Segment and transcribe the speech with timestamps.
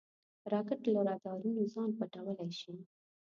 [0.51, 2.75] راکټ له رادارونو ځان پټولی شي